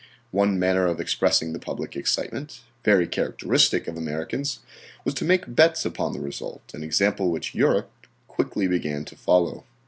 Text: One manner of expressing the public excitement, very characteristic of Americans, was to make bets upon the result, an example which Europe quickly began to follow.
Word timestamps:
One 0.31 0.57
manner 0.57 0.87
of 0.87 0.99
expressing 0.99 1.53
the 1.53 1.59
public 1.59 1.95
excitement, 1.95 2.61
very 2.83 3.05
characteristic 3.05 3.87
of 3.87 3.97
Americans, 3.97 4.61
was 5.05 5.13
to 5.13 5.25
make 5.25 5.53
bets 5.53 5.85
upon 5.85 6.13
the 6.13 6.19
result, 6.19 6.63
an 6.73 6.81
example 6.83 7.29
which 7.29 7.53
Europe 7.53 7.91
quickly 8.27 8.67
began 8.67 9.05
to 9.05 9.15
follow. 9.15 9.63